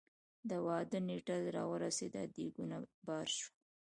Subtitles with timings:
[0.49, 3.51] د واده نېټه را ورسېده ديګونه بار شول.